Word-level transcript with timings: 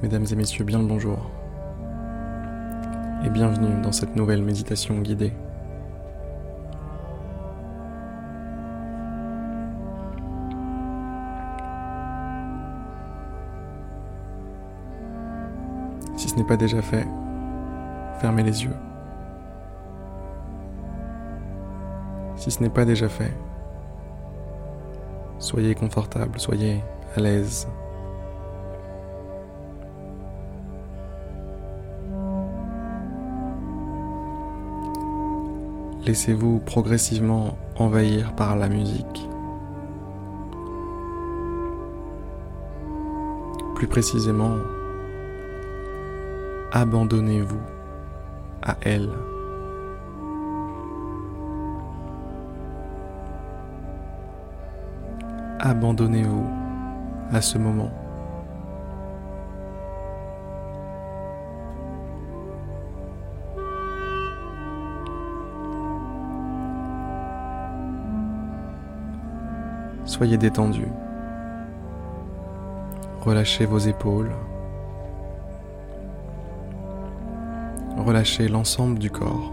Mesdames 0.00 0.26
et 0.30 0.36
messieurs, 0.36 0.62
bien 0.62 0.78
le 0.78 0.84
bonjour. 0.84 1.18
Et 3.24 3.30
bienvenue 3.30 3.82
dans 3.82 3.90
cette 3.90 4.14
nouvelle 4.14 4.42
méditation 4.42 4.96
guidée. 5.00 5.32
Si 16.16 16.28
ce 16.28 16.36
n'est 16.36 16.44
pas 16.44 16.56
déjà 16.56 16.80
fait, 16.80 17.04
fermez 18.20 18.44
les 18.44 18.62
yeux. 18.62 18.76
Si 22.36 22.52
ce 22.52 22.62
n'est 22.62 22.70
pas 22.70 22.84
déjà 22.84 23.08
fait, 23.08 23.36
soyez 25.40 25.74
confortable, 25.74 26.38
soyez 26.38 26.84
à 27.16 27.20
l'aise. 27.20 27.66
Laissez-vous 36.04 36.60
progressivement 36.60 37.58
envahir 37.76 38.34
par 38.34 38.56
la 38.56 38.68
musique. 38.68 39.28
Plus 43.74 43.86
précisément, 43.86 44.56
abandonnez-vous 46.72 47.60
à 48.62 48.76
elle. 48.82 49.10
Abandonnez-vous 55.60 56.46
à 57.32 57.40
ce 57.40 57.58
moment. 57.58 57.90
Soyez 70.08 70.38
détendu. 70.38 70.86
Relâchez 73.20 73.66
vos 73.66 73.78
épaules. 73.78 74.30
Relâchez 77.98 78.48
l'ensemble 78.48 78.98
du 78.98 79.10
corps. 79.10 79.52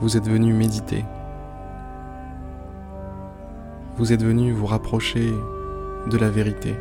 Vous 0.00 0.16
êtes 0.16 0.26
venu 0.26 0.54
méditer. 0.54 1.04
Vous 3.98 4.14
êtes 4.14 4.22
venu 4.22 4.52
vous 4.52 4.66
rapprocher 4.66 5.30
de 6.10 6.16
la 6.16 6.30
vérité. 6.30 6.74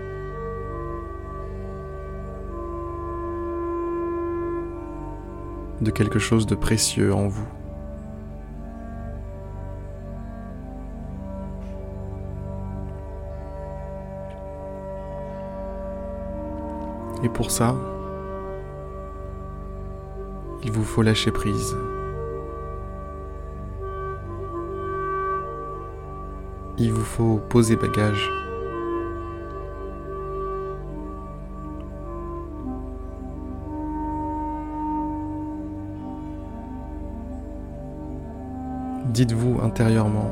De 5.81 5.91
quelque 5.91 6.19
chose 6.19 6.45
de 6.45 6.55
précieux 6.55 7.13
en 7.13 7.27
vous. 7.27 7.47
Et 17.23 17.29
pour 17.29 17.51
ça, 17.51 17.75
il 20.63 20.71
vous 20.71 20.83
faut 20.83 21.01
lâcher 21.01 21.31
prise. 21.31 21.75
Il 26.77 26.93
vous 26.93 27.03
faut 27.03 27.41
poser 27.49 27.75
bagage. 27.75 28.31
Dites-vous 39.19 39.59
intérieurement 39.61 40.31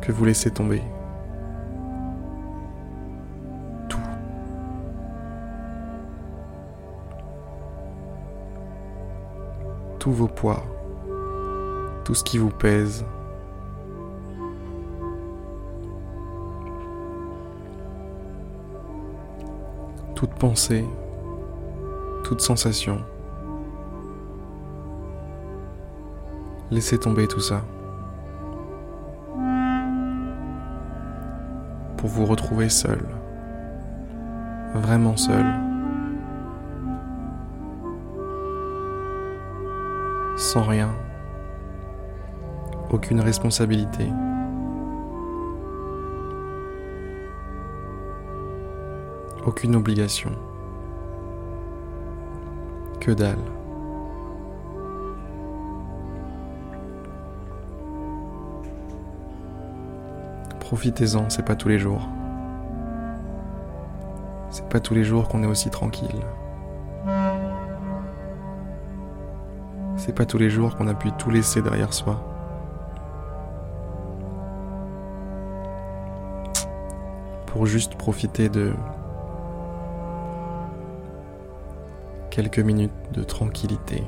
que 0.00 0.12
vous 0.12 0.24
laissez 0.24 0.52
tomber 0.52 0.84
tout. 3.88 3.98
Tous 9.98 10.12
vos 10.12 10.28
poids, 10.28 10.62
tout 12.04 12.14
ce 12.14 12.22
qui 12.22 12.38
vous 12.38 12.50
pèse. 12.50 13.04
Toute 20.14 20.34
pensée, 20.34 20.84
toute 22.22 22.40
sensation. 22.40 23.00
Laissez 26.74 26.98
tomber 26.98 27.28
tout 27.28 27.38
ça. 27.38 27.62
Pour 31.96 32.08
vous 32.10 32.26
retrouver 32.26 32.68
seul. 32.68 32.98
Vraiment 34.74 35.16
seul. 35.16 35.46
Sans 40.36 40.64
rien. 40.64 40.90
Aucune 42.90 43.20
responsabilité. 43.20 44.08
Aucune 49.46 49.76
obligation. 49.76 50.32
Que 52.98 53.12
dalle. 53.12 53.38
Profitez-en, 60.74 61.30
c'est 61.30 61.44
pas 61.44 61.54
tous 61.54 61.68
les 61.68 61.78
jours. 61.78 62.08
C'est 64.50 64.68
pas 64.68 64.80
tous 64.80 64.92
les 64.92 65.04
jours 65.04 65.28
qu'on 65.28 65.44
est 65.44 65.46
aussi 65.46 65.70
tranquille. 65.70 66.20
C'est 69.96 70.12
pas 70.12 70.26
tous 70.26 70.36
les 70.36 70.50
jours 70.50 70.74
qu'on 70.74 70.88
a 70.88 70.94
pu 70.94 71.12
tout 71.12 71.30
laisser 71.30 71.62
derrière 71.62 71.94
soi. 71.94 72.20
Pour 77.46 77.66
juste 77.66 77.94
profiter 77.94 78.48
de 78.48 78.72
quelques 82.30 82.58
minutes 82.58 82.90
de 83.12 83.22
tranquillité. 83.22 84.02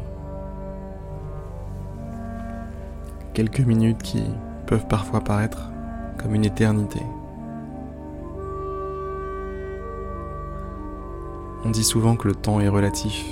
Quelques 3.35 3.61
minutes 3.61 4.03
qui 4.03 4.25
peuvent 4.67 4.89
parfois 4.89 5.21
paraître 5.21 5.71
comme 6.19 6.35
une 6.35 6.45
éternité. 6.45 7.01
On 11.65 11.71
dit 11.71 11.85
souvent 11.85 12.17
que 12.17 12.29
le 12.29 12.35
temps 12.35 12.61
est 12.61 12.69
relatif. 12.69 13.27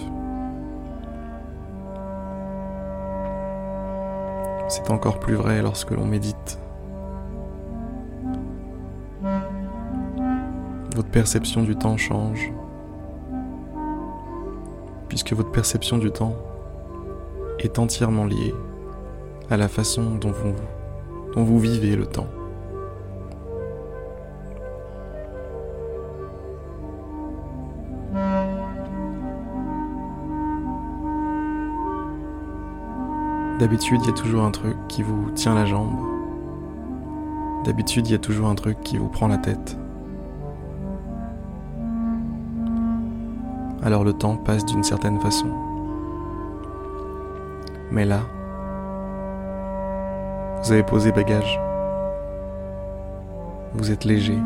C'est 4.68 4.90
encore 4.90 5.20
plus 5.20 5.34
vrai 5.34 5.62
lorsque 5.62 5.92
l'on 5.92 6.04
médite. 6.04 6.58
Votre 10.96 11.10
perception 11.10 11.62
du 11.62 11.76
temps 11.76 11.96
change, 11.96 12.52
puisque 15.08 15.32
votre 15.32 15.52
perception 15.52 15.98
du 15.98 16.10
temps 16.10 16.34
est 17.60 17.78
entièrement 17.78 18.24
liée 18.24 18.54
à 19.50 19.56
la 19.56 19.68
façon 19.68 20.16
dont 20.16 20.32
vous, 21.36 21.58
vivez 21.60 21.94
le 21.94 22.06
temps. 22.06 22.26
D'habitude, 33.58 34.00
il 34.02 34.06
y 34.08 34.10
a 34.10 34.14
toujours 34.14 34.42
un 34.42 34.50
truc 34.50 34.76
qui 34.88 35.02
vous 35.04 35.30
tient 35.30 35.54
la 35.54 35.64
jambe. 35.64 35.94
D'habitude, 37.64 38.08
il 38.08 38.12
y 38.12 38.14
a 38.16 38.18
toujours 38.18 38.48
un 38.48 38.56
truc 38.56 38.80
qui 38.82 38.98
vous 38.98 39.08
prend 39.08 39.28
la 39.28 39.38
tête. 39.38 39.78
Alors 43.84 44.02
le 44.02 44.12
temps 44.12 44.36
passe 44.36 44.64
d'une 44.64 44.82
certaine 44.82 45.20
façon. 45.20 45.46
Mais 47.92 48.04
là, 48.04 48.20
vous 50.62 50.72
avez 50.72 50.82
posé 50.82 51.12
bagage. 51.12 51.60
Vous 53.74 53.92
êtes 53.92 54.04
léger. 54.04 54.38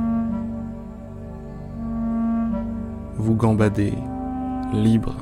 Vous 3.17 3.35
gambadez, 3.35 3.95
libre, 4.73 5.15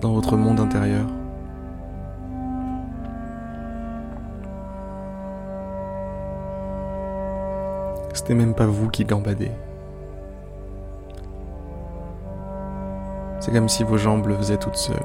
dans 0.00 0.12
votre 0.12 0.36
monde 0.36 0.58
intérieur. 0.58 1.06
C'était 8.12 8.34
même 8.34 8.54
pas 8.54 8.66
vous 8.66 8.88
qui 8.88 9.04
gambadez. 9.04 9.50
C'est 13.40 13.52
comme 13.52 13.68
si 13.68 13.82
vos 13.82 13.96
jambes 13.96 14.26
le 14.26 14.36
faisaient 14.36 14.58
toutes 14.58 14.76
seules. 14.76 14.96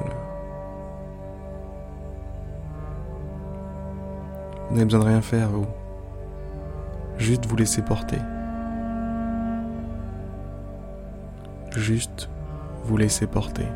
Vous 4.68 4.74
n'avez 4.74 4.84
besoin 4.84 5.00
de 5.00 5.06
rien 5.06 5.22
faire, 5.22 5.48
vous. 5.48 5.66
Juste 7.16 7.46
vous 7.46 7.56
laisser 7.56 7.82
porter. 7.82 8.18
Juste 11.72 12.28
vous 12.84 12.96
laisser 12.96 13.26
porter. 13.26 13.66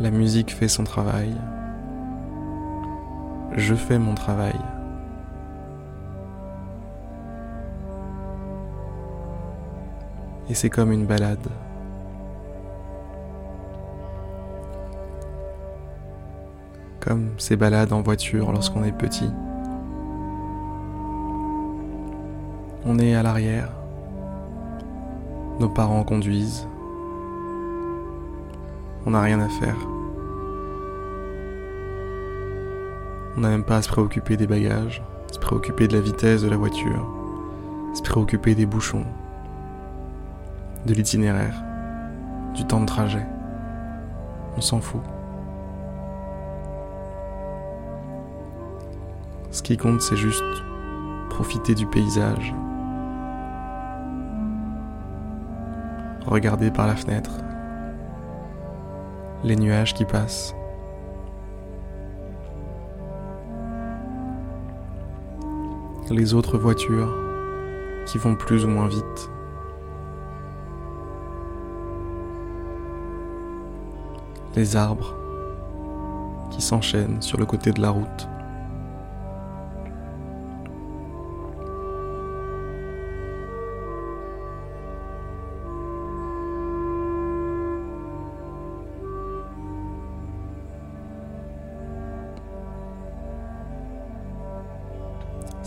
La 0.00 0.10
musique 0.10 0.54
fait 0.54 0.68
son 0.68 0.84
travail. 0.84 1.34
Je 3.56 3.74
fais 3.74 3.98
mon 4.00 4.14
travail. 4.14 4.58
Et 10.50 10.54
c'est 10.54 10.70
comme 10.70 10.90
une 10.90 11.06
balade. 11.06 11.48
Comme 17.00 17.30
ces 17.38 17.54
balades 17.56 17.92
en 17.92 18.02
voiture 18.02 18.50
lorsqu'on 18.50 18.82
est 18.82 18.92
petit. 18.92 19.30
On 22.84 22.98
est 22.98 23.14
à 23.14 23.22
l'arrière. 23.22 23.70
Nos 25.60 25.68
parents 25.68 26.02
conduisent. 26.02 26.66
On 29.06 29.10
n'a 29.10 29.22
rien 29.22 29.40
à 29.40 29.48
faire. 29.48 29.76
On 33.36 33.40
n'a 33.40 33.48
même 33.48 33.64
pas 33.64 33.78
à 33.78 33.82
se 33.82 33.88
préoccuper 33.88 34.36
des 34.36 34.46
bagages, 34.46 35.02
se 35.32 35.38
préoccuper 35.40 35.88
de 35.88 35.96
la 35.96 36.00
vitesse 36.00 36.42
de 36.42 36.48
la 36.48 36.56
voiture, 36.56 37.04
se 37.92 38.02
préoccuper 38.02 38.54
des 38.54 38.64
bouchons, 38.64 39.04
de 40.86 40.94
l'itinéraire, 40.94 41.62
du 42.54 42.64
temps 42.64 42.80
de 42.80 42.86
trajet. 42.86 43.26
On 44.56 44.60
s'en 44.60 44.80
fout. 44.80 45.00
Ce 49.50 49.62
qui 49.62 49.76
compte, 49.76 50.00
c'est 50.00 50.16
juste 50.16 50.44
profiter 51.30 51.74
du 51.74 51.86
paysage, 51.86 52.54
regarder 56.24 56.70
par 56.70 56.86
la 56.86 56.94
fenêtre, 56.94 57.32
les 59.42 59.56
nuages 59.56 59.94
qui 59.94 60.04
passent. 60.04 60.54
Les 66.10 66.34
autres 66.34 66.58
voitures 66.58 67.12
qui 68.04 68.18
vont 68.18 68.34
plus 68.36 68.64
ou 68.66 68.68
moins 68.68 68.86
vite. 68.86 69.30
Les 74.54 74.76
arbres 74.76 75.14
qui 76.50 76.60
s'enchaînent 76.60 77.22
sur 77.22 77.38
le 77.38 77.46
côté 77.46 77.72
de 77.72 77.80
la 77.80 77.88
route. 77.88 78.28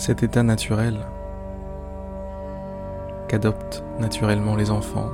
Cet 0.08 0.24
état 0.24 0.42
naturel 0.42 1.06
qu'adoptent 3.28 3.84
naturellement 4.00 4.56
les 4.56 4.72
enfants 4.72 5.10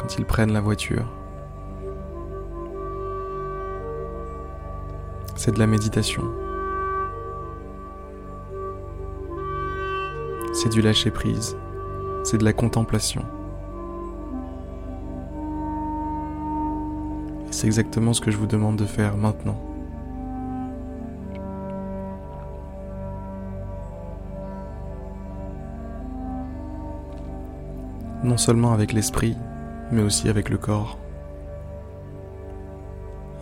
quand 0.00 0.18
ils 0.18 0.24
prennent 0.24 0.52
la 0.52 0.60
voiture. 0.60 1.06
C'est 5.36 5.52
de 5.52 5.60
la 5.60 5.68
méditation. 5.68 6.24
C'est 10.54 10.70
du 10.70 10.82
lâcher-prise. 10.82 11.56
C'est 12.24 12.38
de 12.38 12.44
la 12.44 12.52
contemplation. 12.52 13.22
C'est 17.52 17.68
exactement 17.68 18.12
ce 18.12 18.20
que 18.20 18.32
je 18.32 18.38
vous 18.38 18.48
demande 18.48 18.74
de 18.74 18.86
faire 18.86 19.16
maintenant. 19.16 19.65
Non 28.22 28.36
seulement 28.36 28.72
avec 28.72 28.92
l'esprit, 28.92 29.36
mais 29.92 30.02
aussi 30.02 30.28
avec 30.28 30.48
le 30.48 30.58
corps. 30.58 30.98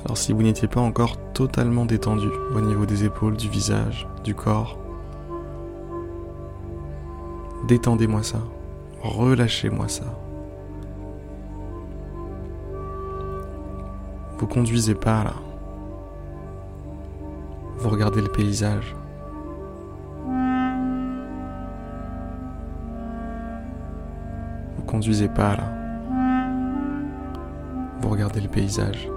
Alors 0.04 0.18
si 0.18 0.32
vous 0.32 0.42
n'étiez 0.42 0.68
pas 0.68 0.80
encore 0.80 1.16
totalement 1.32 1.86
détendu 1.86 2.28
au 2.54 2.60
niveau 2.60 2.84
des 2.84 3.04
épaules, 3.04 3.36
du 3.36 3.48
visage, 3.48 4.06
du 4.22 4.34
corps, 4.34 4.78
détendez-moi 7.66 8.22
ça, 8.22 8.40
relâchez-moi 9.02 9.88
ça. 9.88 10.04
Vous 14.38 14.46
conduisez 14.46 14.94
pas 14.94 15.24
là. 15.24 15.34
Vous 17.78 17.88
regardez 17.88 18.20
le 18.20 18.28
paysage. 18.28 18.94
Conduisez 24.94 25.26
pas 25.26 25.56
là. 25.56 25.72
Vous 28.00 28.08
regardez 28.08 28.40
le 28.40 28.46
paysage. 28.48 29.08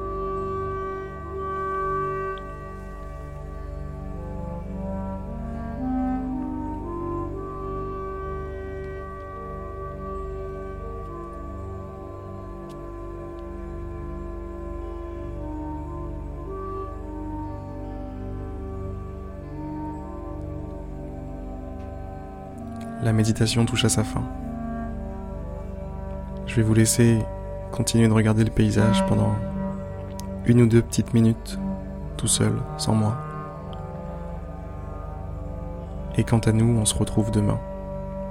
La 23.03 23.13
méditation 23.13 23.63
touche 23.65 23.85
à 23.85 23.89
sa 23.89 24.03
fin. 24.03 24.23
Je 26.47 26.55
vais 26.55 26.61
vous 26.63 26.73
laisser 26.73 27.19
continuer 27.71 28.07
de 28.07 28.13
regarder 28.13 28.43
le 28.43 28.49
paysage 28.49 29.05
pendant 29.07 29.35
une 30.45 30.61
ou 30.61 30.65
deux 30.65 30.81
petites 30.81 31.13
minutes, 31.13 31.59
tout 32.15 32.27
seul, 32.27 32.53
sans 32.77 32.95
moi. 32.95 33.17
Et 36.17 36.23
quant 36.23 36.39
à 36.39 36.51
nous, 36.51 36.79
on 36.79 36.85
se 36.85 36.95
retrouve 36.95 37.31
demain 37.31 37.59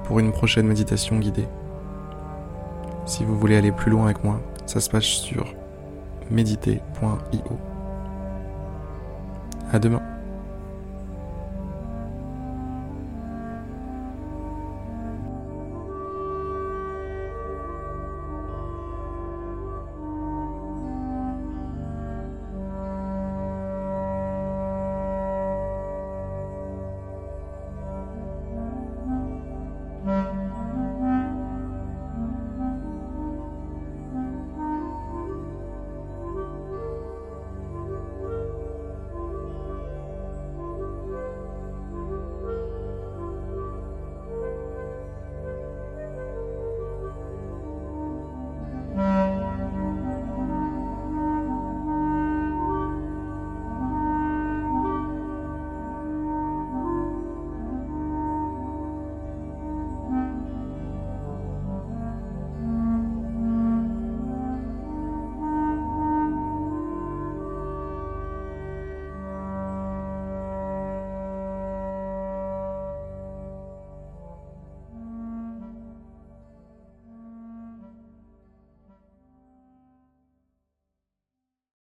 pour 0.03 0.19
une 0.19 0.31
prochaine 0.31 0.67
méditation 0.67 1.17
guidée. 1.19 1.47
Si 3.05 3.23
vous 3.23 3.37
voulez 3.37 3.55
aller 3.55 3.71
plus 3.71 3.91
loin 3.91 4.05
avec 4.05 4.23
moi, 4.23 4.41
ça 4.65 4.81
se 4.81 4.89
passe 4.89 5.03
sur 5.03 5.53
méditer.io. 6.29 7.57
À 9.71 9.79
demain. 9.79 10.16